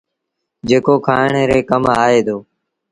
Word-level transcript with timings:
جيڪو 0.67 0.93
کآڻ 1.07 1.31
ري 1.49 1.59
ڪم 1.69 1.83
آئي 2.03 2.19
دو۔ 2.27 2.37